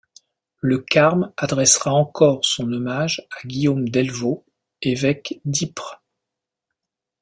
Le 0.61 0.79
carme 0.79 1.31
adressera 1.37 1.93
encore 1.93 2.43
son 2.43 2.73
hommage 2.73 3.21
à 3.39 3.45
Guillaume 3.45 3.87
Delvaux, 3.87 4.47
évêque 4.81 5.39
d'Ypres. 5.45 6.01